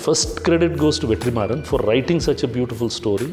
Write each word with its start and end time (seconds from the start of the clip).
First 0.00 0.43
credit 0.43 0.77
goes 0.77 0.97
to 0.97 1.05
Vetrimaran 1.05 1.63
for 1.63 1.77
writing 1.79 2.19
such 2.19 2.41
a 2.41 2.47
beautiful 2.47 2.89
story. 2.89 3.27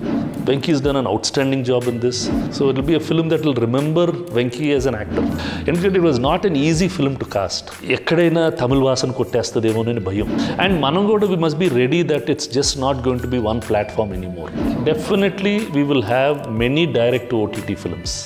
Venki's 0.49 0.83
done 0.83 0.97
an 0.97 1.07
outstanding 1.07 1.65
job 1.65 1.85
in 1.85 1.99
this. 1.99 2.19
So 2.51 2.69
it'll 2.69 2.83
be 2.83 2.97
a 2.97 3.01
film 3.01 3.31
that 3.31 3.43
will 3.43 3.55
remember 3.57 4.05
Venki 4.37 4.67
as 4.77 4.85
an 4.85 4.95
actor. 4.95 5.25
ఎందుకంటే 5.69 5.97
it 6.01 6.05
was 6.09 6.19
not 6.27 6.41
an 6.49 6.57
easy 6.67 6.89
film 6.97 7.15
to 7.23 7.27
cast. 7.37 7.65
ఎక్కడైనా 7.97 8.43
తమిళ 8.61 8.81
వాసన 8.89 9.15
కొట్టేస్తుందేమోనని 9.21 10.03
భయం 10.09 10.29
and 10.65 10.77
మనం 10.85 11.03
కూడా 11.13 11.29
we 11.33 11.39
must 11.45 11.59
be 11.63 11.69
ready 11.81 12.01
that 12.13 12.29
it's 12.35 12.51
just 12.59 12.77
not 12.85 13.01
going 13.07 13.25
to 13.27 13.31
be 13.37 13.41
one 13.49 13.63
platform 13.69 14.13
anymore 14.19 14.53
definitely 14.91 15.55
we 15.79 15.85
will 15.93 16.07
have 16.15 16.37
many 16.65 16.85
direct 17.01 17.35
OTT 17.43 17.77
films 17.85 18.17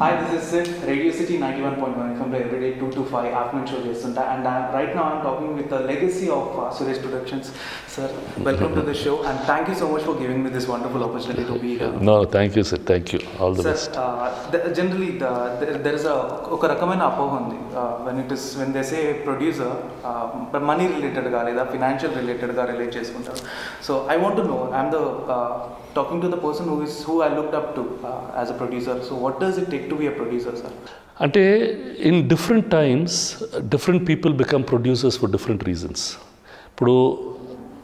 Hi, 0.00 0.08
this 0.20 0.32
is 0.36 0.42
Sid, 0.48 0.66
Radio 0.88 1.10
City 1.18 1.34
91.1 1.36 2.08
FM 2.16 2.32
everyday 2.40 2.70
2 2.80 2.88
to 2.96 3.02
5 3.12 3.30
afternoon 3.40 3.64
show 3.70 3.78
చేస్తుంటా 3.86 4.22
and 4.32 4.42
I'm, 4.50 4.64
right 4.76 4.92
now 4.98 5.04
I'm 5.10 5.20
talking 5.26 5.50
with 5.58 5.68
the 5.74 5.80
legacy 5.90 6.26
of 6.38 6.46
uh, 6.54 6.66
Suresh 6.76 7.00
Productions. 7.04 7.46
Sir, 7.88 8.08
welcome 8.38 8.74
to 8.74 8.82
the 8.82 8.92
show 8.92 9.24
and 9.24 9.38
thank 9.48 9.68
you 9.68 9.74
so 9.74 9.86
much 9.90 10.02
for 10.02 10.14
giving 10.20 10.42
me 10.44 10.50
this 10.50 10.66
wonderful 10.66 11.02
opportunity 11.06 11.44
to 11.50 11.56
be 11.64 11.70
here. 11.80 11.90
No 12.08 12.14
thank 12.34 12.54
you 12.58 12.62
sir 12.70 12.82
thank 12.90 13.10
you 13.14 13.18
all 13.42 13.54
the 13.58 13.62
Sir, 13.62 13.68
best 13.68 13.96
uh, 14.04 14.26
the, 14.52 14.58
generally 14.78 15.10
the, 15.22 15.30
there, 15.60 15.76
there 15.84 15.96
is 15.98 16.04
a 16.14 16.16
ఒక 16.56 16.62
రకమైన 16.72 17.02
అపోహ 17.10 17.38
ఉంది. 17.40 17.58
When 18.06 18.18
it 18.22 18.32
is 18.36 18.46
when 18.60 18.72
they 18.76 18.82
say 18.90 18.98
producer 19.26 19.74
money 20.70 20.86
రిలేటెడ్గా 20.96 21.40
లేదా 21.48 21.64
financial 21.74 22.14
రిలేటెడ్గా 22.20 22.64
relate 22.72 22.92
చేసుకుంటారు. 22.98 23.40
So 23.86 23.92
I 24.14 24.18
want 24.24 24.38
to 24.40 24.46
know 24.52 24.58
I'm 24.78 24.90
the 24.96 25.00
talking 25.98 26.22
to 26.26 26.30
the 26.34 26.38
person 26.46 26.68
who 26.74 26.78
is 26.88 26.98
who 27.10 27.16
I 27.28 27.30
looked 27.38 27.56
up 27.60 27.70
to 27.78 27.84
as 28.40 28.52
a 28.56 28.58
producer 28.62 29.00
so 29.08 29.14
what 29.24 29.38
does 29.44 29.58
it 29.62 29.70
take 29.76 29.86
to 29.92 29.98
be 30.02 30.08
a 30.12 30.16
producer 30.20 30.58
sir 30.64 30.76
అంటే 31.26 31.44
in 32.10 32.20
different 32.34 32.68
times 32.78 33.18
different 33.76 34.04
people 34.12 34.34
become 34.42 34.64
producers 34.72 35.18
for 35.22 35.32
different 35.36 35.64
reasons 35.72 36.04
ఇప్పుడు 36.72 36.96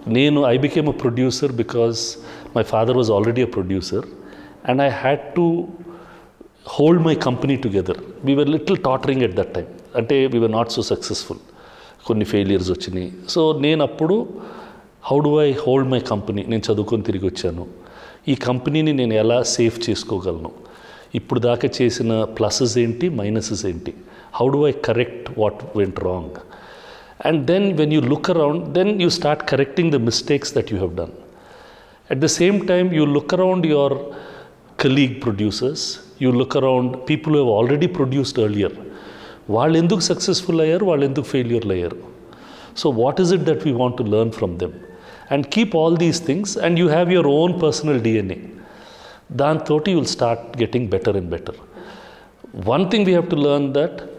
నేను 0.07 0.47
I 0.47 0.57
became 0.57 0.89
a 0.89 0.93
producer 0.93 1.53
because 1.53 2.17
my 2.57 2.63
father 2.63 2.97
was 2.97 3.11
already 3.11 3.43
a 3.43 3.47
producer 3.47 4.07
and 4.69 4.83
I 4.83 4.89
had 4.89 5.21
to 5.37 5.67
hold 6.69 7.03
my 7.03 7.15
company 7.15 7.57
together 7.57 7.97
we 8.25 8.35
were 8.35 8.49
little 8.49 8.77
tottering 8.77 9.23
at 9.23 9.37
that 9.37 9.55
time 9.55 9.67
అంటే 9.97 10.27
we 10.27 10.39
were 10.39 10.53
not 10.53 10.71
so 10.71 10.83
successful 10.83 11.39
కొన్ని 12.07 12.25
failures 12.25 12.71
వచ్చినాయి. 12.71 13.13
So 13.29 13.59
నేను 13.59 13.83
అప్పుడు 13.83 14.29
how 15.05 15.19
do 15.19 15.43
I 15.43 15.53
hold 15.53 15.89
my 15.89 16.01
company 16.01 16.45
నేను 16.49 16.73
చదువుకొని 16.73 17.03
తిరిగి 17.03 17.27
వచ్చాను. 17.27 17.67
ఈ 18.29 18.35
కంపెనీని 18.35 18.93
నేను 18.93 19.15
ఎలా 19.15 19.43
సేఫ్ 19.43 19.91
చేసుకోగలను? 19.91 20.51
ఇప్పుడు 21.15 21.41
దాకా 21.41 21.69
చేసిన 21.83 22.25
ప్లసెస్ 22.25 22.79
ఏంటి? 22.79 23.09
మైనసెస్ 23.09 23.67
ఏంటి? 23.67 23.95
How 24.35 24.49
do 24.49 24.69
I 24.69 24.73
correct 24.73 25.39
what 25.39 25.77
went 25.77 26.01
wrong 26.01 26.39
and 27.23 27.47
then 27.47 27.73
when 27.73 27.93
you 27.93 28.01
look 28.01 28.31
around 28.31 28.73
then 28.73 29.03
you 29.03 29.09
start 29.09 29.43
correcting 29.43 29.93
the 29.93 29.97
mistakes 29.97 30.59
that 30.59 30.73
you 30.73 30.79
have 30.79 30.97
done 30.97 31.15
At 32.11 32.21
the 32.21 32.29
same 32.29 32.67
time, 32.67 32.93
you 32.93 33.05
look 33.17 33.33
around 33.33 33.65
your 33.65 34.15
colleague 34.79 35.21
producers, 35.21 36.01
you 36.19 36.33
look 36.33 36.57
around 36.57 37.07
people 37.07 37.33
who 37.33 37.39
have 37.39 37.53
already 37.59 37.89
produced 37.99 38.37
earlier. 38.39 38.71
వాళ్ళు 39.51 39.79
ఎందుకు 39.79 40.01
successful 40.01 40.61
అయ్యారు? 40.61 40.85
వాళ్ళు 40.85 41.05
ఎందుకు 41.07 41.27
ఫెయిల్యూర్లు 41.27 41.73
అయ్యారు? 41.73 41.97
So 42.77 42.91
what 42.91 43.21
is 43.21 43.33
it 43.33 43.43
that 43.43 43.67
we 43.67 43.73
want 43.73 43.97
to 43.97 44.03
learn 44.03 44.31
from 44.31 44.59
them 44.59 44.73
and 45.31 45.47
keep 45.47 45.77
all 45.77 45.97
these 45.97 46.27
things 46.27 46.59
and 46.59 46.81
you 46.81 46.89
have 46.89 47.13
your 47.13 47.27
own 47.27 47.63
personal 47.63 48.01
DNA 48.01 48.37
దాంతో 49.33 49.83
you 49.89 49.95
will 49.95 50.07
start 50.07 50.63
getting 50.63 50.89
better 50.89 51.17
and 51.17 51.31
better 51.31 51.59
one 52.73 52.85
thing 52.91 53.05
we 53.09 53.13
have 53.13 53.29
to 53.29 53.37
learn 53.37 53.73
that 53.73 53.95
w- 54.01 54.12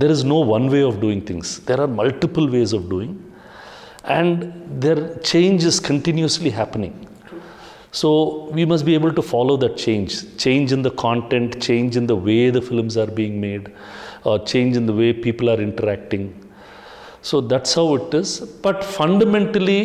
there 0.00 0.12
is 0.16 0.22
no 0.34 0.40
one 0.56 0.66
way 0.74 0.82
of 0.90 0.94
doing 1.04 1.20
things 1.30 1.48
there 1.68 1.80
are 1.84 1.90
multiple 2.02 2.46
ways 2.56 2.72
of 2.78 2.82
doing 2.94 3.12
and 4.18 4.34
their 4.84 5.00
change 5.30 5.62
is 5.70 5.78
continuously 5.90 6.50
happening 6.60 6.94
so 8.00 8.10
we 8.58 8.64
must 8.72 8.84
be 8.90 8.94
able 9.00 9.12
to 9.20 9.24
follow 9.32 9.56
that 9.64 9.74
change 9.86 10.12
change 10.44 10.70
in 10.76 10.82
the 10.88 10.94
content 11.06 11.60
change 11.68 11.96
in 12.00 12.06
the 12.12 12.18
way 12.28 12.42
the 12.58 12.64
films 12.70 12.96
are 13.02 13.10
being 13.22 13.40
made 13.48 13.64
or 14.24 14.36
change 14.52 14.76
in 14.80 14.86
the 14.90 14.96
way 15.00 15.10
people 15.28 15.48
are 15.54 15.60
interacting 15.70 16.24
so 17.28 17.36
that's 17.52 17.74
how 17.78 17.86
it 17.96 18.14
is 18.20 18.32
but 18.66 18.82
fundamentally 18.98 19.80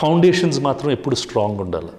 foundations 0.00 0.58
మాత్రం 0.66 0.88
ఎప్పుడు 0.96 1.16
strong 1.22 1.60
ఉండాలి 1.64 1.92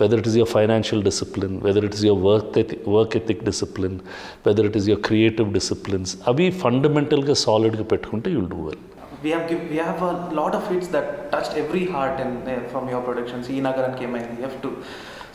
whether 0.00 0.20
it 0.22 0.28
is 0.30 0.38
your 0.40 0.52
financial 0.56 1.04
discipline 1.08 1.56
whether 1.66 1.86
it 1.88 1.96
is 1.98 2.04
your 2.08 2.22
work 2.28 2.58
work 2.96 3.16
ethic 3.20 3.44
discipline 3.50 3.98
whether 4.46 4.68
it 4.70 4.78
is 4.80 4.88
your 4.92 5.04
creative 5.10 5.50
disciplines 5.58 6.14
అవి 6.32 6.48
ఫండమెంటల్గా 6.64 7.36
సాలిడ్గా 7.46 7.86
పెట్టుకుంటే 7.94 8.30
you'll 8.38 8.50
do 8.54 8.62
well 8.68 8.82
we 9.24 9.30
have 9.30 9.44
give, 9.48 9.60
we 9.70 9.76
have 9.78 10.00
a 10.02 10.14
lot 10.34 10.52
of 10.52 10.62
hits 10.68 10.88
that 10.88 11.04
touched 11.32 11.52
every 11.56 11.82
heart 11.86 12.16
in, 12.18 12.30
uh, 12.44 12.54
from 12.70 12.84
your 12.92 13.02
productions 13.08 13.44
ఈ 13.54 13.60
నగరం 13.66 13.92
came 14.00 14.14
in 14.20 14.24
F2 14.48 14.70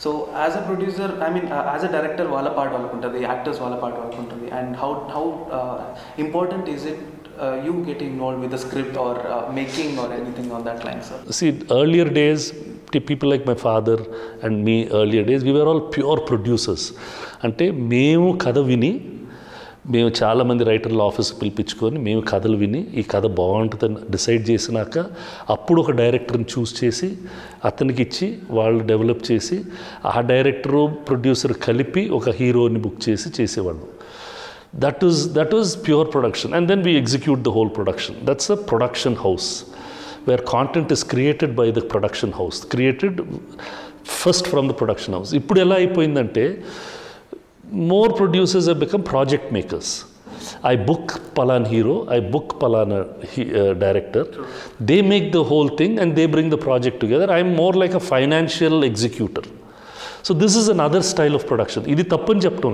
so 0.02 0.10
as 0.40 0.56
a 0.58 0.64
producer 0.66 1.12
I 1.26 1.28
mean 1.36 1.46
as 1.70 1.84
a 1.86 1.92
director 1.94 2.28
వాళ్ళ 2.34 2.48
పాట 2.58 2.68
వాళ్ళకు 2.74 2.94
ఉంటుంది 2.96 3.20
actors 3.28 3.60
వాళ్ళ 3.62 3.76
పాట 3.82 3.94
వాళ్ళకు 4.00 4.20
ఉంటుంది 4.24 4.48
and 4.58 4.74
how 4.82 4.90
how 5.14 5.24
important 6.24 6.68
is 6.74 6.84
it 6.92 7.00
you 7.66 7.72
get 7.88 8.02
involve 8.08 8.40
with 8.44 8.54
the 8.56 8.60
script 8.66 8.98
or 9.04 9.18
making 9.58 9.96
or 10.04 10.12
anything 10.20 10.52
on 10.58 10.66
that 10.68 10.84
line 10.88 11.02
sir 11.08 11.22
See, 11.38 11.50
earlier 11.78 12.08
days, 12.20 12.44
t- 12.52 12.71
fifty 12.93 13.13
people 13.13 13.29
like 13.31 13.47
my 13.47 13.53
father 13.53 14.01
and 14.43 14.57
me 14.65 14.75
early 14.99 15.23
days 15.23 15.43
we are 15.43 15.67
all 15.67 15.81
pure 15.95 16.19
producers 16.29 16.85
అంటే 17.43 17.71
మేము 17.71 18.39
కథ 18.41 18.59
విని 18.59 18.91
మేము 19.91 20.11
చాలామంది 20.23 20.63
రైటర్ల 20.63 21.01
ఆఫీస్కి 21.01 21.39
పిలిపించుకొని 21.39 21.97
మేము 21.99 22.21
కథలు 22.21 22.57
విని 22.57 22.81
ఈ 22.95 23.01
కథ 23.01 23.25
బాగుంటుందని 23.25 23.97
డిసైడ్ 24.11 24.49
చేసినాక 24.49 24.97
అప్పుడు 25.49 25.81
ఒక 25.81 25.91
డైరెక్టర్ని 25.91 26.45
చూస్ 26.53 26.73
చేసి 26.83 27.09
అతనికి 27.65 28.01
ఇచ్చి 28.01 28.27
వాళ్ళు 28.49 28.83
డెవలప్ 28.83 29.23
చేసి 29.31 29.57
ఆ 30.05 30.21
డైరెక్టరు 30.21 30.83
ప్రొడ్యూసర్ 31.07 31.53
కలిపి 31.53 32.09
ఒక 32.09 32.29
హీరోని 32.29 32.79
బుక్ 32.79 33.01
చేసి 33.09 33.29
చేసేవాళ్ళు. 33.41 33.85
That 34.75 35.05
is 35.05 35.33
that 35.33 35.55
is 35.55 35.71
pure 35.87 36.07
production 36.13 36.53
and 36.53 36.67
then 36.67 36.83
we 36.83 36.93
execute 36.97 37.41
the 37.41 37.49
whole 37.49 37.69
production 37.69 38.15
that's 38.23 38.51
a 38.51 38.55
production 38.55 39.15
house 39.25 39.49
where 40.26 40.42
content 40.56 40.90
is 40.96 41.02
created 41.12 41.50
by 41.60 41.68
the 41.78 41.84
production 41.92 42.30
house 42.40 42.58
created 42.74 43.14
first 44.22 44.44
from 44.52 44.66
the 44.70 44.76
production 44.82 45.12
house 45.18 45.32
ఇప్పుడు 45.40 45.60
ఎలా 45.64 45.76
అయిపోయిందంటే 45.82 46.44
more 47.94 48.08
producers 48.20 48.66
have 48.70 48.80
become 48.86 49.02
project 49.14 49.48
makers 49.58 49.88
I 50.62 50.76
book 50.88 51.06
Palan 51.36 51.64
hero, 51.66 51.94
I 52.08 52.20
book 52.20 52.48
Palana 52.60 52.98
he, 53.32 53.42
uh, 53.54 53.74
director. 53.74 54.24
They 54.80 55.00
make 55.02 55.26
the 55.32 55.42
whole 55.50 55.68
thing 55.80 55.98
and 55.98 56.16
they 56.18 56.26
bring 56.26 56.48
the 56.48 56.58
project 56.58 57.00
together. 57.00 57.30
I'm 57.30 57.54
more 57.54 57.72
like 57.82 57.94
a 57.94 58.04
financial 58.14 58.76
executor. 58.92 59.44
So 60.26 60.34
this 60.40 60.56
is 60.60 60.68
an 60.72 60.80
other 60.86 61.04
style 61.10 61.34
of 61.38 61.44
production 61.50 61.84
ఇది 61.92 62.04
తప్పని 62.12 62.40
చెప్పడం 62.44 62.72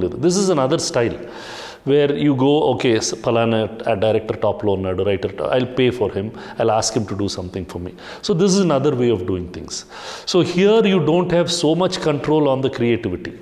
where 1.86 2.16
you 2.16 2.36
go, 2.36 2.64
okay, 2.74 3.00
so 3.00 3.16
Palana 3.16 3.82
a 3.88 3.96
director 3.96 4.36
top 4.36 4.62
loaner, 4.62 5.06
writer, 5.06 5.32
I'll 5.46 5.66
pay 5.66 5.92
for 5.92 6.12
him, 6.12 6.38
I'll 6.58 6.72
ask 6.72 6.94
him 6.94 7.06
to 7.08 7.16
do 7.18 7.30
something 7.30 7.66
for 7.66 7.80
me. 7.80 7.96
So 8.22 8.34
this 8.34 8.54
is 8.54 8.60
another 8.60 8.96
way 8.96 9.10
of 9.10 9.26
doing 9.26 9.52
things. 9.52 9.86
So 10.26 10.42
here 10.42 10.86
you 10.86 11.06
don't 11.06 11.32
have 11.32 11.52
so 11.52 11.76
much 11.76 12.02
control 12.02 12.50
on 12.50 12.62
the 12.62 12.70
creativity. 12.70 13.40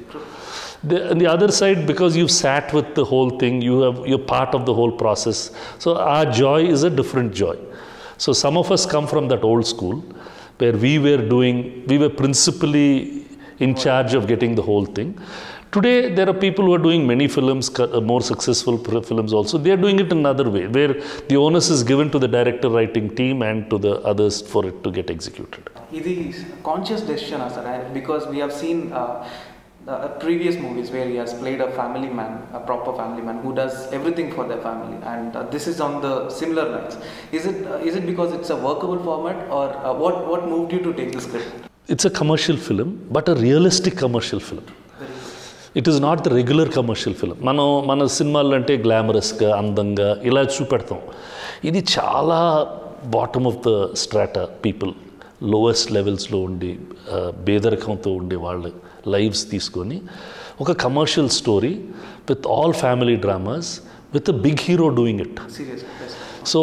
The, 0.84 1.12
on 1.12 1.18
the 1.18 1.26
other 1.26 1.52
side, 1.52 1.88
because 1.88 2.16
you've 2.16 2.32
sat 2.32 2.72
with 2.72 2.94
the 2.94 3.04
whole 3.04 3.32
thing, 3.40 3.62
you 3.62 3.82
have, 3.82 4.06
you're 4.06 4.20
part 4.20 4.54
of 4.54 4.66
the 4.66 4.74
whole 4.74 4.92
process. 4.92 5.52
So 5.80 5.98
our 5.98 6.32
joy 6.32 6.66
is 6.66 6.84
a 6.84 6.90
different 6.90 7.34
joy. 7.34 7.58
So 8.18 8.32
some 8.34 8.58
of 8.58 8.72
us 8.72 8.86
come 8.86 9.08
from 9.08 9.28
that 9.30 9.44
old 9.44 9.66
school 9.66 10.04
where 10.60 10.74
we 10.74 11.00
were 11.00 11.18
doing, 11.18 11.86
we 11.88 11.98
were 11.98 12.10
principally 12.10 13.26
in 13.60 13.76
charge 13.76 14.14
of 14.14 14.28
getting 14.28 14.56
the 14.56 14.62
whole 14.62 14.86
thing. 14.86 15.20
Today, 15.72 16.14
there 16.16 16.30
are 16.30 16.34
people 16.34 16.64
who 16.66 16.74
are 16.76 16.84
doing 16.88 17.06
many 17.06 17.28
films, 17.28 17.70
uh, 17.78 18.00
more 18.00 18.22
successful 18.22 18.78
films 18.78 19.34
also. 19.34 19.58
They 19.58 19.72
are 19.72 19.78
doing 19.78 20.00
it 20.00 20.10
in 20.12 20.20
another 20.20 20.50
way, 20.50 20.68
where 20.68 20.94
the 21.28 21.36
onus 21.36 21.70
is 21.70 21.84
given 21.84 22.10
to 22.12 22.20
the 22.20 22.28
director 22.28 22.70
writing 22.70 23.14
team 23.14 23.42
and 23.42 23.70
to 23.70 23.78
the 23.78 23.96
others 24.12 24.42
for 24.42 24.66
it 24.66 24.82
to 24.86 24.92
get 24.92 25.10
executed. 25.10 25.70
It 25.92 26.06
is 26.06 26.46
conscious 26.64 27.02
decision, 27.02 27.42
sir, 27.50 27.90
because 27.94 28.28
we 28.28 28.38
have 28.40 28.54
seen 28.54 28.94
uh, 28.94 29.28
uh, 29.88 30.08
previous 30.20 30.56
movies 30.56 30.90
where 30.90 31.08
he 31.08 31.16
has 31.16 31.34
played 31.34 31.60
a 31.60 31.70
family 31.72 32.08
man, 32.08 32.48
a 32.54 32.62
proper 32.62 32.94
family 32.94 33.22
man 33.22 33.40
who 33.40 33.54
does 33.54 33.92
everything 33.92 34.32
for 34.32 34.48
their 34.48 34.62
family, 34.62 34.98
and 35.06 35.36
uh, 35.36 35.44
this 35.44 35.68
is 35.68 35.82
on 35.82 36.02
the 36.02 36.30
similar 36.30 36.70
lines. 36.70 36.98
Is 37.34 37.46
it 37.46 37.68
uh, 37.68 37.76
is 37.78 37.96
it 37.96 38.06
because 38.06 38.32
it's 38.32 38.50
a 38.50 38.56
workable 38.56 39.04
format, 39.04 39.50
or 39.50 39.68
uh, 39.86 39.94
what 39.94 40.28
what 40.28 40.48
moved 40.48 40.72
you 40.72 40.80
to 40.80 40.94
take 40.94 41.12
this 41.12 41.26
script? 41.26 41.70
It's 41.88 42.06
a 42.06 42.10
commercial 42.10 42.58
film, 42.58 43.06
but 43.12 43.30
a 43.30 43.36
realistic 43.36 43.98
commercial 43.98 44.40
film. 44.40 44.66
It 45.78 45.90
is 45.90 46.02
not 46.02 46.22
the 46.22 46.34
regular 46.34 46.70
commercial 46.70 47.16
film 47.16 47.38
మనం 47.42 47.66
మన 47.88 48.06
సినిమాలు 48.18 48.56
అంటే 48.56 48.78
గ్లామరస్గా 48.78 49.58
అందంగా 49.58 50.10
ఇలా 50.24 50.44
చూపెడతాం. 50.56 51.00
ఇది 51.64 51.86
చాలా 51.96 52.40
bottom 53.08 53.48
of 53.48 53.60
the 53.68 53.72
strata 53.96 54.48
people 54.66 54.92
lowest 55.46 55.92
లెవెల్స్లో 55.92 56.40
ఉండి 56.40 56.72
ఆ, 57.14 57.18
పేదరికంతో 57.48 58.12
ఉండే 58.12 58.36
వాళ్ళ 58.38 58.64
లైవ్స్ 59.08 59.52
తీసుకొని 59.52 59.98
ఒక 60.62 60.72
commercial 60.82 61.30
story 61.32 61.74
with 62.30 62.48
all 62.48 62.74
family 62.76 63.16
dramas 63.18 63.70
with 64.14 64.30
a 64.30 64.38
big 64.46 64.60
hero 64.62 64.90
doing 65.00 65.22
it 65.22 65.40
serious 65.58 65.86
So 66.46 66.60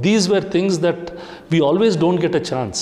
these 0.00 0.24
were 0.28 0.44
things 0.50 0.74
that 0.78 1.02
we 1.50 1.58
always 1.60 1.94
don't 1.96 2.20
get 2.20 2.34
a 2.34 2.44
chance. 2.44 2.78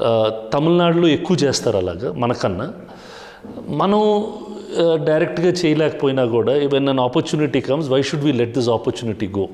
ఆ, 0.00 0.10
తమిళనాడులో 0.54 1.08
ఎక్కువ 1.08 1.36
చేస్తారు 1.44 1.76
అలాగా 1.76 2.12
మనకన్నా. 2.14 2.66
మనం 3.74 4.00
డైరెక్ట్గా 5.06 5.50
చేయలేకపోయినా 5.60 6.24
కూడా 6.34 6.54
even 6.58 6.88
an 6.88 7.00
opportunity 7.00 7.60
comes 7.60 7.88
why 7.88 8.00
should 8.02 8.24
we 8.24 8.32
let 8.32 8.54
this 8.54 8.68
opportunity 8.68 9.28
go 9.36 9.46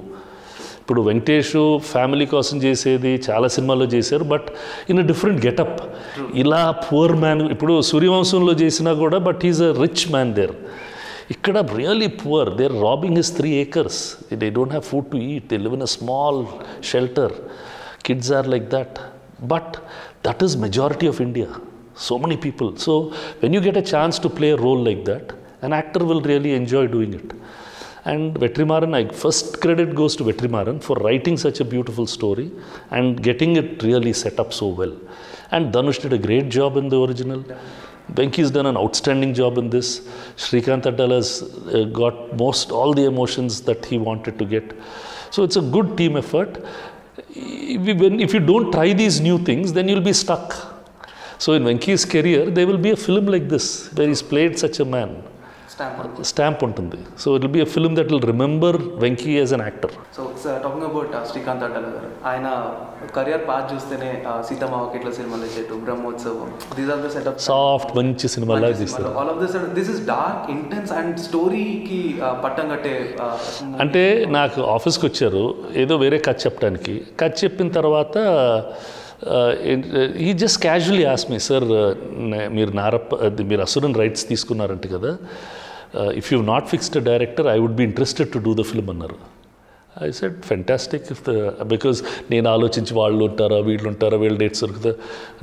ఇప్పుడు 0.80 1.02
వెంకటేష్ 1.02 1.56
ఫ్యామిలీ 1.90 2.26
కోసం 2.26 2.56
చేసేది 2.62 3.10
చాలా 3.26 3.48
సినిమాల్లో 3.48 3.86
చేశారు 3.86 4.24
but 4.24 4.48
in 4.90 4.98
a 4.98 5.04
different 5.10 5.40
getup 5.46 5.76
ఇలా 6.34 6.62
పువర్ 6.84 7.14
మ్యాన్ 7.16 7.42
ఇప్పుడు 7.50 7.74
సూర్యవంశంలో 7.90 8.54
చేసినా 8.62 8.92
కూడా 8.94 9.18
but 9.28 9.44
is 9.46 9.60
a 9.62 9.70
rich 9.82 10.04
man 10.10 10.32
there 10.34 10.54
ఇక్కడ 11.30 11.58
really 11.76 12.08
poor 12.22 12.50
there 12.56 12.74
robbing 12.82 13.18
is 13.18 13.32
three 13.36 13.50
acres 13.58 14.00
they 14.34 14.48
don't 14.50 14.74
have 14.74 14.86
food 14.92 15.08
to 15.12 15.20
eat 15.28 15.46
they 15.50 15.58
live 15.58 15.74
in 15.74 15.86
a 15.88 15.90
small 15.96 16.40
shelter 16.90 17.34
kids 18.02 18.32
are 18.32 18.48
like 18.48 18.66
that 18.70 18.98
but 19.46 19.74
that 20.26 20.42
is 20.42 20.56
majority 20.58 21.08
of 21.08 21.20
India 21.20 21.50
so 21.94 22.18
many 22.18 22.36
people 22.36 22.76
so 22.76 23.12
when 23.40 23.52
you 23.52 23.60
get 23.60 23.76
a 23.76 23.82
chance 23.82 24.18
to 24.18 24.28
play 24.28 24.50
a 24.50 24.56
role 24.56 24.82
like 24.88 25.04
that 25.04 25.32
an 25.62 25.72
actor 25.72 26.04
will 26.04 26.22
really 26.22 26.52
enjoy 26.52 26.86
doing 26.86 27.12
it 27.20 27.32
and 28.04 28.34
vetrimaran 28.44 28.94
i 29.00 29.04
first 29.24 29.60
credit 29.62 29.94
goes 30.00 30.14
to 30.16 30.24
vetrimaran 30.30 30.78
for 30.86 30.96
writing 31.06 31.36
such 31.46 31.60
a 31.60 31.66
beautiful 31.74 32.06
story 32.06 32.50
and 32.90 33.22
getting 33.28 33.56
it 33.62 33.82
really 33.82 34.14
set 34.24 34.38
up 34.44 34.52
so 34.60 34.68
well 34.80 34.94
and 35.50 35.72
dhanush 35.74 36.00
did 36.04 36.14
a 36.20 36.22
great 36.28 36.48
job 36.58 36.76
in 36.82 36.88
the 36.88 37.00
original 37.06 37.42
Venki's 38.14 38.50
done 38.50 38.66
an 38.66 38.76
outstanding 38.76 39.34
job 39.34 39.58
in 39.58 39.70
this. 39.70 40.00
Srikanth 40.36 40.82
Addal 40.82 41.12
has 41.12 41.42
uh, 41.72 41.84
got 41.84 42.36
most 42.36 42.70
all 42.70 42.92
the 42.92 43.04
emotions 43.04 43.60
that 43.62 43.84
he 43.84 43.98
wanted 43.98 44.38
to 44.38 44.44
get. 44.44 44.72
So 45.30 45.44
it's 45.44 45.56
a 45.56 45.60
good 45.60 45.96
team 45.96 46.16
effort. 46.16 46.64
If 47.28 48.34
you 48.34 48.40
don't 48.40 48.72
try 48.72 48.92
these 48.92 49.20
new 49.20 49.38
things, 49.38 49.72
then 49.72 49.88
you'll 49.88 50.00
be 50.00 50.12
stuck. 50.12 50.79
So 51.40 51.54
in 51.54 51.64
Venki's 51.64 52.04
career, 52.04 52.50
there 52.50 52.66
will 52.66 52.82
be 52.86 52.90
a 52.90 52.96
film 52.98 53.26
like 53.26 53.48
this 53.48 53.66
where 53.94 54.06
he's 54.06 54.22
played 54.32 54.54
such 54.64 54.78
a 54.80 54.88
man. 54.96 55.10
Stamp 56.30 56.62
ఉంటుంది 56.66 56.98
so 57.22 57.28
it 57.36 57.42
will 57.44 57.52
be 57.54 57.60
a 57.64 57.68
film 57.74 57.94
that 57.98 58.08
will 58.12 58.24
remember 58.30 58.76
Venky 59.04 59.30
as 59.36 59.52
an 59.56 59.62
actor 59.66 59.92
so 60.16 60.22
talking 60.64 60.84
about 60.88 61.14
Srikanth 61.30 61.62
Addala 61.66 61.86
garu 61.94 62.08
ఆయన 62.30 62.48
career 63.16 63.44
path 63.48 63.66
చూస్తేనే 63.72 64.10
సీతమ్మ 64.48 64.74
వాకిట్ల 64.82 65.12
సినిమాలు 65.18 65.48
Chettu 65.56 65.78
Brahmotsavam 65.86 66.50
these 66.78 66.90
are 66.94 67.00
the 67.06 67.10
setup 67.16 67.40
soft 67.48 67.92
మంచి 68.00 68.28
సినిమాలా 68.34 68.70
తీస్తారు. 68.82 69.12
All 69.20 69.32
of 69.34 69.40
this 69.44 69.56
this 69.78 69.90
is 69.94 70.02
dark 70.14 70.44
intense 70.56 70.92
and 71.00 71.16
స్టోరీకి 71.28 72.02
పట్టం 72.44 72.68
కట్టే 72.74 72.94
అంటే 73.84 74.04
నాకు 74.38 74.60
ఆఫీస్కి 74.76 75.06
వచ్చారు 75.10 75.44
ఏదో 75.84 75.96
వేరే 76.04 76.20
కథ 76.28 76.38
చెప్పడానికి 76.46 76.96
కథ 77.22 77.32
చెప్పిన 77.44 77.70
తర్వాత 77.80 78.16
ఈ 80.26 80.30
just 80.42 80.58
casually 80.66 81.04
ask 81.12 81.24
me 81.30 81.38
sir 81.48 81.66
మీరు 82.56 82.70
నారప్ప 82.80 83.10
uh, 83.24 83.44
మీరు 83.50 83.62
అసురన్ 83.66 83.96
రైట్స్ 84.02 84.24
తీసుకున్నారంట 84.30 84.86
కదా. 84.94 85.10
If 86.20 86.28
you 86.32 86.38
not 86.52 86.66
fixed 86.72 86.98
director 87.10 87.48
I 87.54 87.58
would 87.64 87.76
be 87.80 87.84
interested 87.90 88.30
to 88.34 88.40
do 88.46 88.52
the 88.60 88.64
film 88.70 88.90
అన్నారు. 88.94 89.18
I 90.06 90.08
said 90.18 90.36
fantastic 90.50 91.06
if 91.14 91.22
the 91.28 91.32
because 91.74 91.98
నేను 92.32 92.48
ఆలోచించి 92.54 92.92
వాళ్ళు 93.00 93.22
ఉంటారా 93.28 93.58
వీళ్ళు 93.68 93.88
ఉంటారా 93.92 94.18
వీళ్ళు 94.22 94.38
dates 94.42 94.62
దొరుకుతా 94.64 94.92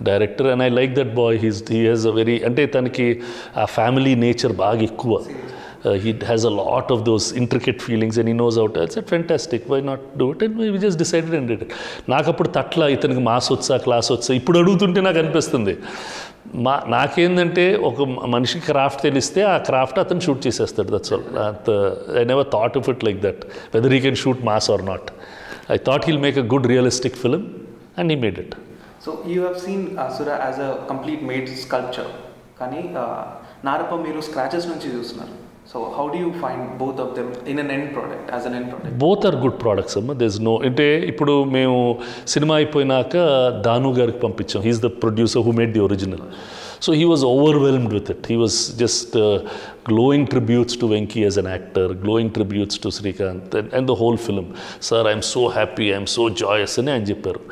director 0.10 0.48
and 0.54 0.64
I 0.68 0.70
like 0.80 0.94
that 1.00 1.14
boy 1.22 1.38
he's 1.44 1.60
he 1.76 1.82
has 1.90 2.06
a 2.12 2.16
very 2.20 2.38
అంటే 2.50 2.66
తనకి 2.76 3.08
ఆ 3.62 3.66
ఫ్యామిలీ 3.78 4.14
నేచర్ 4.26 4.56
బాగా 4.64 4.82
ఎక్కువ. 4.92 5.14
Uh, 5.80 5.94
he 5.94 6.12
has 6.22 6.44
a 6.44 6.50
lot 6.52 6.90
of 6.90 7.06
those 7.06 7.32
intricate 7.34 7.82
feelings 7.82 8.18
and 8.18 8.28
he 8.28 8.34
knows 8.34 8.58
how 8.58 8.68
to. 8.68 8.82
I 8.82 8.88
said, 8.88 9.08
fantastic, 9.08 9.68
why 9.68 9.80
not 9.82 10.18
do 10.18 10.32
it? 10.32 10.42
And 10.42 10.58
we 10.58 10.78
just 10.80 10.98
decided 10.98 11.34
and 11.34 11.48
did 11.48 11.62
it. 11.62 11.72
నాకు 12.14 12.28
అప్పుడు 12.32 12.50
తట్ల 12.58 12.88
ఇతనికి 12.96 13.22
mass 13.28 13.50
వచ్చా 13.54 13.76
class 13.86 14.10
వచ్చా 14.16 14.32
ఇప్పుడు 14.40 14.58
అడుగుతుంటే 14.62 15.02
నాకు 15.08 15.20
అనిపిస్తుంది 15.24 15.74
మా 16.66 16.76
నాకేందంటే 16.96 17.66
ఒక 17.90 18.02
మనిషికి 18.36 18.66
క్రాఫ్ట్ 18.72 19.02
తెలిస్తే 19.08 19.42
ఆ 19.54 19.56
క్రాఫ్ట్ 19.70 19.98
అతను 20.04 20.22
షూట్ 20.28 20.42
చేసేస్తాడు 20.48 20.92
that's 20.96 21.14
all 21.16 21.26
I 22.22 22.26
never 22.34 22.48
thought 22.56 22.78
of 22.82 22.90
it 22.94 23.04
like 23.08 23.20
that 23.28 23.42
whether 23.76 23.96
he 23.98 24.02
can 24.06 24.20
shoot 24.26 24.44
mass 24.52 24.70
or 24.76 24.86
not 24.92 25.10
I 25.76 25.78
thought 25.90 26.06
he'll 26.10 26.22
make 26.28 26.40
a 26.44 26.46
good 26.54 26.70
realistic 26.76 27.18
film 27.24 27.44
and 28.00 28.12
he 28.14 28.20
made 28.26 28.40
it 28.46 28.56
so 29.08 29.12
you 29.34 29.40
have 29.42 29.60
seen 29.66 29.84
Asura 30.06 30.30
as 30.48 30.62
a 30.70 30.72
complete 30.92 31.24
made 31.32 31.50
sculpture 31.66 32.14
కానీ 32.62 32.82
నారప 32.98 33.68
నారప్ప 33.68 33.96
మీరు 34.06 34.22
scratches 34.30 34.68
నుంచి 34.72 34.88
చూస్తున్నారు 34.96 35.36
so 35.71 35.81
how 35.97 36.05
do 36.09 36.19
you 36.23 36.31
find 36.41 36.65
both 36.81 36.99
of 37.03 37.11
them 37.19 37.29
in 37.51 37.61
an 37.63 37.71
end 37.75 37.89
product 37.95 38.31
as 38.35 38.47
an 38.49 38.57
end 38.59 38.69
product 38.71 38.97
both 39.03 39.23
are 39.29 39.37
good 39.45 39.59
products 39.63 39.97
అమ్మ 40.01 40.15
this 40.23 40.39
no 40.49 40.55
అంటే 40.69 40.87
ఇప్పుడు 41.11 41.35
మేము 41.55 41.77
cinema 42.35 42.57
అయిపోయినాక 42.57 43.15
దాను 43.67 43.93
గారికి 44.01 44.21
పంపించాం 44.25 44.63
he's 44.67 44.83
the 44.85 44.91
producer 45.03 45.45
who 45.47 45.55
made 45.61 45.73
the 45.77 45.83
original 45.87 46.25
so 46.87 46.93
he 46.99 47.05
was 47.05 47.25
overwhelmed 47.31 47.93
with 47.97 48.11
it 48.15 48.27
he 48.31 48.37
was 48.37 48.59
just 48.81 49.15
glowing 49.91 50.29
tributes 50.33 50.79
to 50.81 50.87
Venky 50.87 51.21
as 51.27 51.39
an 51.43 51.51
actor 51.53 51.91
glowing 52.05 52.33
tributes 52.39 52.81
to 52.85 52.91
Srikanth 52.99 53.55
and 53.77 53.87
the 53.91 53.97
whole 54.03 54.21
film 54.27 54.49
sir 54.91 55.09
I'm 55.13 55.25
so 55.33 55.45
happy 55.59 55.87
I'm 55.93 56.11
so 56.17 56.25
joyous 56.43 56.77
అని 56.83 56.93
ఆయన 56.93 57.07
చెప్పారు 57.13 57.43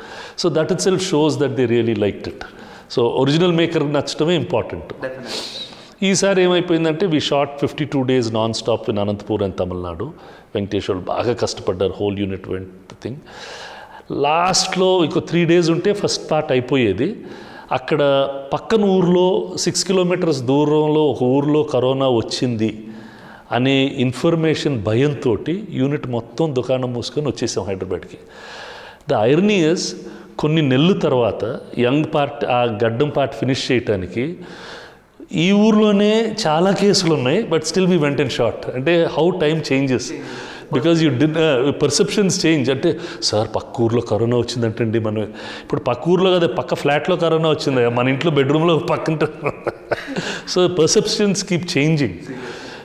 so 0.43 0.49
that 0.59 0.73
itself 0.87 1.05
shows 1.09 1.37
that 1.43 1.55
they 1.59 1.65
really 1.73 1.97
like 2.05 2.21
it 2.33 2.45
so 2.89 3.03
original 3.21 3.55
maker 3.55 3.85
నచ్చడమే 3.97 4.37
important 4.43 4.89
definitely 5.03 5.64
ఈసారి 6.02 6.42
ఏమైపోయిందంటే 6.42 7.06
we 7.06 7.20
shot 7.20 7.52
fifty 7.60 7.84
two 7.84 8.02
days 8.02 8.34
non 8.34 8.54
stop 8.54 8.90
in 8.90 8.98
Anantapur 8.98 9.42
and 9.42 9.56
Tamil Nadu 9.56 10.04
Venkateshwar 10.54 10.98
బాగా 10.98 11.32
కష్టపడ్డారు 11.32 11.94
whole 12.00 12.18
unit 12.18 12.48
went 12.48 12.92
thing 13.02 13.16
లాస్ట్లో 14.12 15.04
ఇంకో 15.04 15.20
three 15.20 15.44
days 15.44 15.70
ఉంటే 15.70 15.92
first 15.92 16.30
part 16.30 16.52
అయిపోయేది. 16.52 17.16
అక్కడ 17.72 18.28
పక్కన 18.52 18.84
ఊర్లో 18.84 19.52
సిక్స్ 19.56 19.84
కిలోమీటర్స్ 19.84 20.40
దూరంలో 20.40 21.06
ఒక 21.06 21.22
ఊర్లో 21.22 21.62
కరోనా 21.62 22.08
వచ్చింది 22.08 22.86
అనే 23.52 23.84
ఇన్ఫర్మేషన్ 23.84 24.82
భయంతో 24.82 25.36
యూనిట్ 25.70 26.06
మొత్తం 26.06 26.54
దుకాణం 26.54 26.92
మూసుకొని 26.92 27.26
వచ్చేసాం 27.26 27.64
హైదరాబాద్కి. 27.64 28.18
ద 29.10 29.14
ఐరనీ 29.14 29.54
ఇస్ 29.54 29.94
కొన్ని 30.38 30.62
నెలల 30.62 30.98
తర్వాత 30.98 31.60
యంగ్ 31.78 32.04
పార్ట్ 32.14 32.44
ఆ 32.44 32.62
గడ్డం 32.62 33.08
పార్ట్ 33.08 33.34
ఫినిష్ 33.34 33.72
చేయటానికి 33.72 34.38
ఈ 35.32 35.52
ఊర్లోనే 35.52 36.36
చాలా 36.46 36.70
కేసులు 36.70 37.14
ఉన్నాయి 37.14 37.42
but 37.42 37.64
still 37.64 37.86
we 37.86 37.96
went 37.96 38.20
in 38.20 38.30
short 38.30 38.70
అంటే 38.70 39.08
how 39.12 39.30
time 39.30 39.62
changes 39.72 40.12
because 40.72 41.02
you 41.02 41.10
the 41.10 41.26
perceptions 41.72 42.46
change 42.46 42.70
అంటే 42.70 42.98
సార్ 43.22 43.48
పక్క 43.56 43.80
ఊర్లో 43.80 44.00
కరోనా 44.00 44.36
వచ్చిందంటండి 44.36 44.98
మనం 44.98 45.22
ఇప్పుడు 45.62 45.80
పక్క 45.80 46.08
ఊర్లో 46.08 46.38
కదా 46.38 46.46
పక్క 46.46 46.74
ఫ్లాట్లో 46.74 47.16
కరోనా 47.16 47.48
వచ్చింది. 47.48 47.88
మన 47.88 48.08
ఇంట్లో 48.08 48.30
బెడ్రూమ్లో 48.30 48.78
పక్కన 48.78 49.18
so 50.48 50.68
perceptions 50.68 51.44
keep 51.44 51.78
changing 51.78 52.14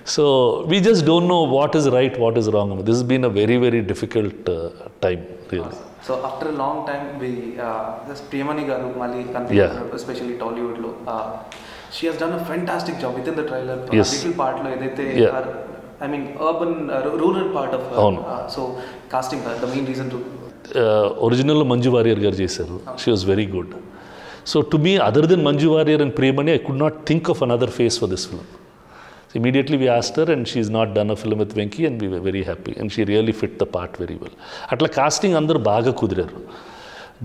so 0.08 0.50
we 0.68 0.80
just 0.80 1.06
don't 1.06 1.30
know 1.30 1.44
what 1.44 1.77
is 1.77 1.88
right 1.88 2.20
what 2.20 2.38
is 2.38 2.50
wrong 2.50 2.84
this 2.84 3.04
been 3.04 3.25
a 3.25 3.30
very 3.30 3.58
very 3.63 3.82
difficult 3.82 4.34
uh, 4.34 4.68
time 5.06 5.20
really. 5.54 5.75
So 6.08 6.22
after 6.25 6.60
long 6.60 6.88
time 6.88 7.20
Priyamani 8.32 8.66
garu 8.66 9.00
మళ్ళీ 9.00 9.20
especially 9.96 10.34
టాలీవుడ్లో 10.34 10.89
she 11.98 12.04
has 12.10 12.20
done 12.24 12.36
a 12.40 12.42
fantastic 12.52 13.00
job 13.04 13.16
with 13.20 13.30
in 13.32 13.38
the 13.42 13.46
trailer. 13.52 13.82
Little 14.00 14.36
పార్ట్లో 14.42 14.70
ఏదైతే 14.78 15.06
Yeah. 15.24 15.42
I 16.06 16.08
mean 16.14 16.24
urban 16.50 16.76
rural 17.24 17.50
part 17.56 17.74
of. 17.78 17.88
So 18.56 18.62
casting 19.14 19.44
the 19.64 19.68
main 19.74 19.88
reason 19.94 20.10
to 20.14 20.20
original 21.28 21.64
Manju 21.72 21.90
Warrier 21.96 22.22
garu 22.26 22.38
చేశారు 22.44 22.76
she 23.02 23.10
was 23.14 23.26
very 23.32 23.46
good 23.56 23.74
so 24.52 24.58
to 24.72 24.78
me 24.86 24.94
other 25.08 25.28
then 25.32 25.44
Manju 25.48 25.68
Warrier 25.76 26.02
and 26.06 26.14
Priyamani 26.20 26.52
I 26.58 26.60
could 26.68 26.82
not 26.86 26.98
think 27.10 27.28
of 27.34 27.42
another 27.46 27.74
face 27.78 27.98
for 28.02 28.10
this 28.14 28.26
film 28.30 28.50
immediately 29.40 29.78
we 29.84 29.88
asked her 29.98 30.30
and 30.36 30.46
she 30.52 30.58
is 30.64 30.72
not 30.78 30.92
done 30.98 31.12
a 31.16 31.18
film 31.22 31.40
with 31.44 31.54
Venky 31.60 31.84
and 31.90 32.00
we 32.04 32.08
very 32.30 32.44
happy 32.50 32.74
and 32.82 32.92
she 32.96 33.04
really 33.12 33.36
fit 33.42 33.58
the 33.64 33.68
part 33.76 33.96
very 34.04 34.18
well 34.24 34.36
అట్లా 34.76 34.90
casting 35.00 35.38
అందరూ 35.42 35.62
బాగా 35.72 35.94
కుదిరారు 36.02 36.40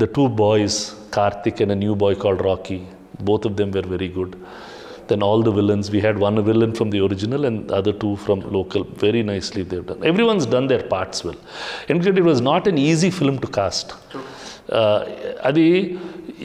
the 0.02 0.10
two 0.18 0.26
boys 0.42 0.78
Karthik 1.18 1.60
and 1.66 1.74
a 1.76 1.78
new 1.84 1.96
boy 2.04 2.18
called 2.24 2.44
Rakhi 2.50 2.78
Both 3.20 3.44
of 3.44 3.56
them 3.56 3.70
were 3.70 3.82
very 3.82 4.08
good. 4.08 4.36
then 5.08 5.22
all 5.22 5.40
the 5.40 5.52
villains 5.52 5.88
we 5.88 6.00
had 6.00 6.16
one 6.18 6.36
villain 6.44 6.72
from 6.72 6.88
the 6.90 7.00
original 7.06 7.44
and 7.44 7.68
the 7.68 7.74
other 7.74 7.92
two 7.92 8.16
from 8.16 8.40
local 8.56 8.82
very 9.02 9.22
nicely 9.22 9.62
they've 9.62 9.86
done 9.86 10.00
everyone's 10.02 10.46
done 10.46 10.66
their 10.66 10.84
parts 10.94 11.22
well 11.26 11.36
in 11.88 12.02
fact 12.02 12.18
it 12.18 12.24
was 12.24 12.40
not 12.40 12.66
an 12.66 12.78
easy 12.78 13.10
film 13.18 13.38
to 13.44 13.50
cast 13.58 13.94
అది 15.48 15.64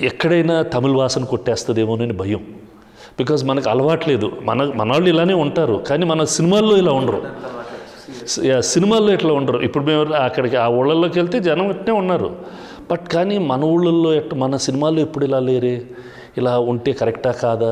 ఎక్కడైనా 0.10 0.56
తమిళ 0.74 0.94
వాసన 1.00 1.24
కొట్టేస్తుందేమోనని 1.32 2.16
భయం 2.20 2.42
because 3.20 3.42
మనకు 3.50 3.68
అలవాట్లేదు 3.70 4.28
మన 4.50 4.68
మన 4.80 4.88
వాళ్ళు 4.94 5.10
ఇలానే 5.14 5.36
ఉంటారు 5.46 5.76
కానీ 5.88 6.06
మన 6.12 6.24
సినిమాల్లో 6.36 6.76
ఇలా 6.82 6.92
ఉండరు 7.00 7.20
సినిమాల్లో 8.74 9.12
ఇట్లా 9.18 9.34
ఉండరు 9.40 9.60
ఇప్పుడు 9.68 9.84
మేము 9.90 10.14
అక్కడికి 10.28 10.58
ఆ 10.66 10.68
ఊళ్ళల్లోకి 10.80 11.18
వెళ్తే 11.20 11.40
జనం 11.48 11.70
ఇట్నే 11.74 11.94
ఉన్నారు 12.02 12.30
బట్ 12.92 13.06
కానీ 13.16 13.36
మన 13.52 13.64
ఊళ్ళల్లో 13.74 14.14
ఎట్ 14.20 14.34
మన 14.44 14.58
సినిమాల్లో 14.68 15.02
ఎప్పుడు 15.08 15.26
ఇలా 15.30 15.40
లేరే 15.50 15.76
ఇలా 16.38 16.54
ఉంటే 16.72 16.92
కరెక్టా 16.94 17.32
కాదా 17.42 17.72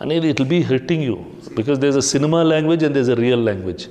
అనేది 0.00 0.26
it 0.30 0.40
will 0.40 0.50
be 0.50 0.60
hitting 0.72 1.04
you 1.04 1.16
because 1.56 1.78
there's 1.78 1.96
a 1.96 2.04
cinema 2.12 2.40
language 2.52 2.82
and 2.84 2.96
there's 2.98 3.10
a 3.10 3.18
real 3.24 3.44
language 3.46 3.84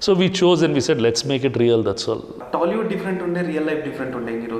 so 0.00 0.12
we 0.14 0.28
chose 0.40 0.60
and 0.64 0.74
we 0.74 0.82
set 0.88 1.02
let's 1.06 1.24
make 1.26 1.44
it 1.44 1.58
real 1.64 1.84
that's 1.88 2.06
all 2.10 2.22
Tollywood 2.52 2.88
different 2.88 3.22
ఉండే 3.22 3.42
రియల్ 3.50 3.66
లైఫ్ 3.66 3.82
డిఫరెంట్ 3.88 4.16
ఉండే 4.16 4.32
ఇన్ని 4.36 4.50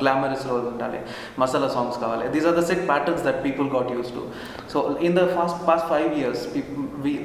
glamorous 0.00 0.44
role 0.50 0.66
ఉండాలి. 0.72 1.00
Masala 1.42 1.68
songs 1.76 1.98
కావాలి. 2.04 2.24
These 2.34 2.46
are 2.50 2.56
the 2.60 2.64
set 2.70 2.84
patterns 2.90 3.22
that 3.28 3.40
people 3.46 3.68
got 3.76 3.90
used 3.96 4.10
to 4.16 4.22
so 4.72 4.78
in 5.08 5.16
the 5.20 5.24
fast 5.36 5.60
past 5.68 5.88
five 5.92 6.08
years 6.20 6.42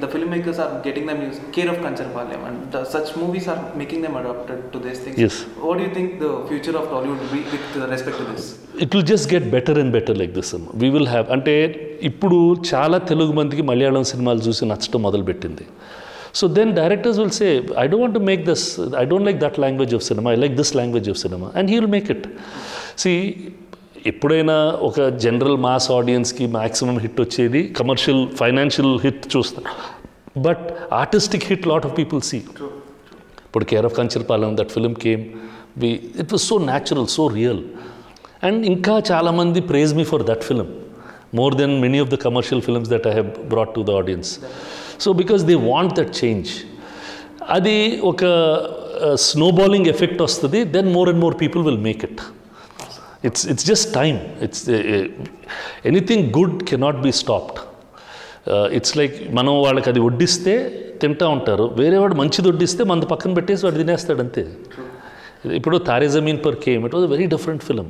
the 0.04 0.08
film 0.14 0.32
makers 0.36 0.60
are 0.66 0.72
getting 0.88 1.08
them 1.12 1.22
used 1.26 1.40
care 1.56 1.70
of 1.74 1.80
Kancharapalem 1.86 2.42
and 2.50 2.76
such 2.94 3.12
movies 3.22 3.48
are 3.54 3.62
making 3.82 4.04
them 4.06 4.18
adapted 4.22 4.62
to 4.74 4.80
this 4.86 5.00
thing 5.06 5.18
Yes. 5.24 5.36
What 5.66 5.82
you 5.84 5.90
think 5.98 6.14
the 6.24 6.30
future 6.52 6.78
of 6.82 6.88
Tollywood 6.94 7.24
be 7.34 7.42
with 7.54 7.76
respect 7.94 8.20
to 8.22 8.28
this 8.32 8.48
it 8.86 8.94
will 8.96 9.08
just 9.12 9.28
get 9.34 9.48
better 9.56 9.80
and 9.82 9.94
better 9.98 10.18
like 10.22 10.34
this 10.38 10.52
we 10.84 10.90
will 10.96 11.10
have 11.14 11.28
అంటే 11.36 11.56
ఇప్పుడు 12.10 12.38
చాలా 12.72 12.98
తెలుగు 13.10 13.32
మందికి 13.40 13.62
మలయాళం 13.70 14.04
సినిమాలు 14.10 14.40
చూసి 14.46 14.64
నచ్చడం 14.72 15.00
మొదలుపెట్టింది. 15.06 15.64
So 16.38 16.46
then 16.58 16.72
directors 16.76 17.18
will 17.18 17.30
say 17.30 17.48
I 17.78 17.86
don't 17.86 18.02
want 18.04 18.18
make 18.30 18.42
this 18.46 18.64
I 19.00 19.04
don't 19.04 19.26
like 19.26 19.38
that 19.38 19.58
language 19.58 19.94
of 19.94 20.02
cinema 20.02 20.32
I 20.32 20.36
like 20.36 20.54
this 20.54 20.72
language 20.76 21.10
of 21.10 21.18
cinema 21.18 21.50
and 21.54 21.70
he 21.70 21.76
will 21.78 21.90
make 21.90 22.10
it 22.10 22.26
see 22.98 23.12
ఎప్పుడైనా 24.06 24.56
ఒక 24.88 25.06
జనరల్ 25.24 25.56
మాస్ 25.56 25.90
ఆడియన్స్కి 25.90 26.46
maximum 26.46 26.98
hit 26.98 27.20
వచ్చేది 27.20 27.62
commercial 27.78 28.22
financial 28.40 28.92
hit 29.04 29.24
చూస్తారు. 29.36 29.70
But 30.40 30.64
artistic 30.92 31.44
hit 31.44 31.66
lot 31.66 31.86
of 31.86 31.94
people 31.98 32.20
see 32.22 32.36
ఇప్పుడు 33.46 33.64
care 33.64 33.84
of 33.84 33.94
Kancharapalem 33.94 34.56
that 34.56 34.70
film 34.70 34.94
came 34.94 35.22
we 35.78 35.90
it 36.20 36.32
was 36.32 36.44
so 36.48 36.58
natural 36.58 37.06
so 37.06 37.26
real 37.28 37.62
and 38.42 38.66
ఇంకా 38.66 39.02
చాలామంది 39.12 39.60
praise 39.60 39.94
me 39.94 40.04
for 40.04 40.24
that 40.26 40.44
film 40.44 40.68
more 41.34 41.54
than 41.54 41.74
many 41.80 41.98
of 41.98 42.10
the 42.10 42.14
commercial 42.14 42.62
films 42.62 42.90
that 42.90 43.06
I 43.06 43.10
have 43.10 43.30
brought 43.48 43.74
to 43.74 43.80
the 43.80 43.90
audience 43.90 44.30
so 44.98 45.12
because 45.12 45.42
they 45.42 45.54
want 45.54 45.94
that 45.94 46.24
change 46.24 46.48
అది 47.48 48.00
ఒక 48.02 48.24
snowballing 49.14 49.86
effect 49.86 50.22
వస్తుంది 50.22 50.64
then 50.64 50.92
more 50.92 51.08
and 51.08 51.20
more 51.20 51.34
people 51.40 51.64
will 51.64 51.78
make 51.78 52.04
it 52.04 52.20
it's 53.24 53.48
it's 53.48 53.66
just 53.66 53.94
time 53.94 54.18
it's 54.42 54.70
anything 55.84 56.26
good 56.38 56.64
cannot 56.64 56.96
be 56.96 57.12
stopped 57.12 57.60
it's 58.72 58.96
like 58.96 59.34
మనం 59.34 59.62
వాళ్ళకి 59.62 59.90
అది 59.90 60.00
వడ్డిస్తే 60.00 60.82
తింటా 61.02 61.28
ఉంటారు. 61.28 61.64
వేరే 61.64 61.98
వాడు 61.98 62.14
మంచిది 62.14 62.48
వడ్డిస్తే 62.48 62.84
మన 62.84 63.00
పక్కన 63.00 63.34
పెట్టేసి 63.34 63.66
వాడు 63.66 63.76
తినేస్తాడు 63.76 64.20
అంతే. 64.20 64.42
ఇప్పుడు 65.54 65.78
Taare 65.78 66.08
Zameen 66.08 66.38
Par 66.44 66.56
came 66.56 66.86
it 66.86 66.94
was 66.94 67.06
very 67.06 67.26
different 67.26 67.62
film 67.62 67.86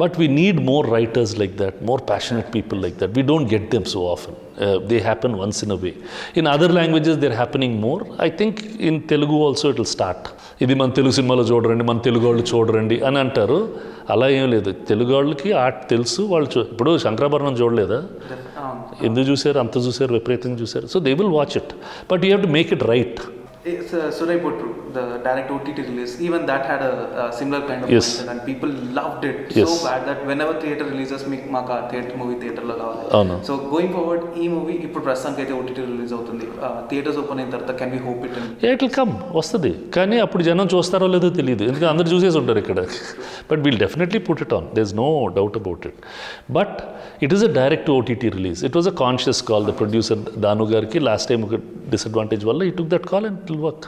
but 0.00 0.14
we 0.18 0.28
need 0.28 0.64
more 0.64 0.90
writers 0.90 1.38
like 1.38 1.56
that 1.56 1.82
more 1.82 2.00
passionate 2.08 2.54
people 2.54 2.82
like 2.82 2.96
that 2.98 3.14
we 3.16 3.22
don't 3.22 3.54
get 3.54 3.70
them 3.70 3.84
so 3.84 4.06
often 4.12 4.34
they 4.88 4.98
happen 4.98 5.34
once 5.34 5.64
in 5.64 5.72
a 5.72 5.74
way 5.74 5.94
in 6.36 6.46
other 6.46 6.74
languages 6.74 7.18
they're 7.18 7.32
happening 7.32 7.80
more 7.80 8.04
I 8.20 8.28
think 8.30 8.60
in 8.80 9.02
Telugu 9.02 9.46
also 9.46 9.68
it 9.68 9.80
will 9.80 9.92
start 9.96 10.28
ఇది 10.62 10.74
మన 10.74 10.90
తెలుగు 10.90 11.12
సినిమాలో 11.12 11.42
చూడరండి 11.42 11.84
మన 11.84 11.98
తెలుగు 11.98 12.26
వాళ్ళు 12.26 12.42
చూడరండి 12.42 13.00
అని 13.00 13.18
అంటారు. 13.18 13.68
అలా 14.10 14.28
ఏం 14.28 14.50
లేదు. 14.50 14.70
తెలుగు 14.72 15.14
వాళ్ళకి 15.14 15.52
ఆర్ట్ 15.52 15.90
తెలుసు 15.90 16.22
వాళ్ళు 16.22 16.58
చూ 16.58 16.62
ఇప్పుడు 16.62 16.98
శంకరాభరణం 16.98 17.54
చూడలేదా? 17.54 18.04
ఎందుకు 19.02 19.24
చూశారు? 19.30 19.58
అంత 19.58 19.76
చూశారు? 19.76 20.12
విపరీతంగా 20.12 20.56
చూశారు? 20.56 20.86
So 20.86 21.00
they 21.00 21.12
will 21.12 21.28
watch 21.28 21.56
it 21.56 21.72
but 22.12 22.24
you 22.24 22.30
have 22.30 22.42
to 22.42 22.48
make 22.48 22.72
it 22.72 22.84
right 22.84 23.20
uh, 23.66 24.10
Surai 24.18 24.38
Potru, 24.44 24.70
the 24.96 25.04
direct 25.26 25.50
OTT 25.50 25.78
release. 25.90 26.20
Even 26.20 26.46
that 26.50 26.64
had 26.66 26.82
a, 26.82 26.94
a 27.22 27.32
similar 27.38 27.60
kind 27.68 27.82
of 27.84 27.90
Yes. 27.90 28.06
mindset, 28.08 28.30
and 28.32 28.40
people 28.50 28.70
loved 29.00 29.24
it 29.30 29.38
Yes. 29.60 29.68
so 29.68 29.74
bad 29.86 30.06
that 30.08 30.20
whenever 30.32 30.54
theater 30.64 30.86
releases, 30.94 31.22
ఆ 31.26 31.76
theatre 31.90 32.16
movie 32.20 32.34
థియేటర్లో 32.40 32.74
కావాలి. 32.80 33.04
అవును. 33.16 33.34
So 33.46 33.52
going 33.72 33.92
forward 33.96 34.24
ఈ 34.42 34.44
movie 34.54 34.74
ఇప్పుడు 34.86 35.02
ప్రస్తుతానికి 35.06 35.40
అయితే 35.42 35.54
OTT 35.58 35.82
release 35.90 36.12
అవుతుంది. 36.16 36.46
Theatres 36.90 37.18
open 37.22 37.38
అయిన 37.42 37.50
తర్వాత 37.54 37.72
can 37.80 37.92
be 37.94 38.00
hope 38.06 38.22
it 38.28 38.36
and 38.40 38.64
it 38.72 38.82
will 38.84 38.94
come 38.98 39.12
వస్తుంది. 39.38 39.72
కానీ 39.96 40.16
అప్పుడు 40.24 40.42
జనం 40.48 40.68
చూస్తారో 40.74 41.06
లేదో 41.14 41.30
తెలియదు. 41.40 41.62
ఎందుకంటే 41.68 41.90
అందరు 41.92 42.08
చూసేసి 42.14 42.38
ఉంటారు 42.42 42.60
ఇక్కడ. 42.64 42.80
But 43.50 43.60
we'll 43.66 43.80
definitely 43.84 44.20
put 44.28 44.42
it 44.46 44.54
on 44.58 44.66
there 44.76 44.86
is 44.88 44.94
no 45.02 45.08
doubt 45.38 45.56
about 45.62 45.86
it 45.90 45.98
but 46.58 46.76
it 47.26 47.34
is 47.38 47.44
a 47.48 47.50
direct 47.60 47.90
OTT 47.98 48.30
release 48.38 48.62
it 48.68 48.76
was 48.80 48.90
a 48.92 48.94
conscious 49.04 49.42
call 49.50 49.66
the 49.70 49.74
producer 49.80 50.22
Thanu 50.46 50.66
గారికి 50.74 51.00
లాస్ట్ 51.10 51.28
టైం 51.32 51.42
ఒక 51.48 51.60
డిసడ్వాంటేజ్ 51.94 52.44
వల్ల 52.50 52.62
ఈ 52.70 52.72
took 52.80 52.90
that 52.94 53.08
call 53.12 53.26
and 53.30 53.40
it 53.56 53.60
will 53.60 53.66
work 53.68 53.86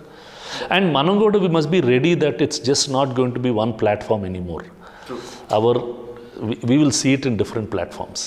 and 0.76 0.88
మనం 0.98 1.14
కూడా 1.24 1.38
we 1.46 1.50
must 1.56 1.72
be 1.76 1.80
ready 1.94 2.12
that 2.24 2.42
it's 2.46 2.60
just 2.70 2.88
not 2.98 3.12
going 3.18 3.34
to 3.38 3.42
be 3.46 3.52
one 3.62 3.72
platform 3.82 4.24
any 4.30 4.42
more 4.52 4.64
our 5.58 5.80
we 6.70 6.76
will 6.82 6.96
see 7.02 7.10
it 7.18 7.26
in 7.30 7.38
different 7.42 7.70
platforms 7.74 8.24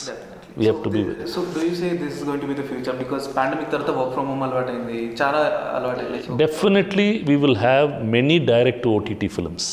we 0.58 0.66
have 0.66 0.80
to 0.86 0.92
be 0.96 1.02
so 1.36 1.42
do 1.56 1.62
you 1.70 1.76
say 1.82 1.90
this 2.02 2.16
is 2.18 2.24
going 2.30 2.44
to 2.46 2.50
be 2.52 2.58
the 2.62 2.66
future 2.72 2.98
because 3.04 3.26
pandemic 3.38 3.70
తర్వాత 3.76 3.94
work 4.00 4.14
from 4.18 4.28
home 4.32 4.44
అలవాటైంది 4.48 5.00
చాలా 5.22 5.42
అలవాటైంది 5.78 6.20
so 6.26 6.38
Definitely, 6.46 7.10
we 7.30 7.38
will 7.44 7.58
have 7.70 7.88
many 8.18 8.38
direct 8.54 8.82
to 8.86 8.90
OTT 8.98 9.24
films 9.38 9.66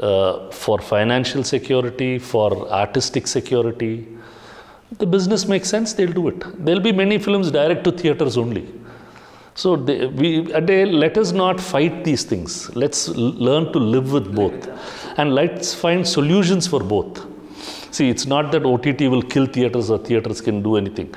uh, 0.00 0.50
for 0.62 0.78
financial 0.94 1.42
security, 1.44 2.18
for 2.32 2.48
artistic 2.82 3.26
security. 3.26 3.94
The 5.00 5.06
business 5.06 5.46
makes 5.46 5.68
sense, 5.68 5.92
they'll 5.92 6.12
do 6.12 6.28
it. 6.28 6.40
There'll 6.64 6.80
be 6.80 6.92
many 6.92 7.18
films 7.18 7.50
direct 7.50 7.82
to 7.84 7.92
theaters 7.92 8.36
only. 8.36 8.62
So, 9.62 9.76
they, 9.76 10.06
we, 10.06 10.28
a 10.52 10.60
day, 10.60 10.84
let 10.84 11.18
us 11.18 11.32
not 11.32 11.60
fight 11.72 12.04
these 12.04 12.24
things. 12.24 12.70
Let's 12.74 13.08
l- 13.08 13.34
learn 13.46 13.72
to 13.72 13.78
live 13.94 14.12
with 14.12 14.34
both. 14.34 14.68
And 15.16 15.34
let's 15.34 15.74
find 15.74 16.06
solutions 16.06 16.66
for 16.66 16.80
both. 16.94 17.14
See, 17.90 18.08
it's 18.08 18.26
not 18.26 18.52
that 18.52 18.64
OTT 18.64 19.00
will 19.12 19.24
kill 19.34 19.46
theaters 19.46 19.90
or 19.90 19.98
theaters 19.98 20.40
can 20.40 20.62
do 20.62 20.76
anything. 20.76 21.08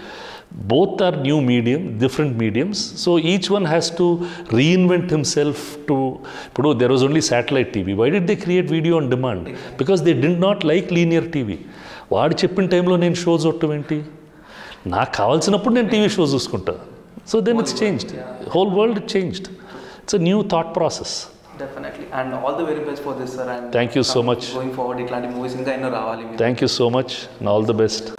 Both 0.68 1.02
are 1.02 1.16
new 1.18 1.42
medium, 1.42 1.98
different 1.98 2.38
mediums. 2.38 2.80
So 3.04 3.20
each 3.20 3.50
one 3.50 3.66
has 3.66 3.92
to 3.92 4.28
reinvent 4.50 5.10
himself 5.10 5.60
to. 5.88 5.98
ఇప్పుడు 6.48 6.80
there 6.80 6.90
was 6.90 7.04
only 7.04 7.22
satellite 7.22 7.72
TV. 7.78 7.96
Why 7.96 8.10
did 8.10 8.26
they 8.28 8.38
create 8.46 8.68
video 8.78 8.96
on 8.98 9.10
demand? 9.10 9.44
Because 9.78 10.02
they 10.08 10.16
did 10.26 10.40
not 10.40 10.60
like 10.72 10.90
linear 10.92 11.26
TV. 11.36 11.58
వాడు 12.12 12.36
చెప్పిన 12.36 12.66
టైంలో 12.66 12.96
నేను 12.98 13.16
show 13.16 13.36
చూడటం 13.36 13.74
ఏంటి 13.74 14.04
నాకు 14.88 15.14
కావాల్సినప్పుడు 15.16 15.74
నేను 15.74 15.90
TV 15.90 16.10
show 16.10 16.26
So 17.26 17.42
then 17.42 17.56
whole 17.56 17.64
it's 17.64 17.80
changed. 17.80 18.12
World, 18.12 18.38
yeah. 18.42 18.50
Whole 18.50 18.70
world 18.70 19.08
changed. 19.08 19.50
It's 20.04 20.14
a 20.14 20.20
new 20.20 20.44
thought 20.44 20.74
process. 20.74 21.30
Definitely. 21.58 22.08
And 22.12 22.34
all 22.34 22.56
the 22.58 22.66
very 22.66 22.84
best 22.84 23.04
for 23.04 23.14
this, 23.14 23.34
sir. 23.34 23.48
And 23.50 23.72
Thank 23.72 23.96
you 23.96 24.04
so 24.04 24.24
much. 24.24 24.54
Going 24.54 24.74
forward, 24.74 25.00
movies 25.36 25.54
in 25.54 25.64
the 25.64 25.74
Thank 26.38 26.62
you 26.62 26.68
so 26.68 26.90
much 26.90 27.28
and 27.40 27.48
all 27.48 27.62
the 27.62 27.74
best. 27.74 28.14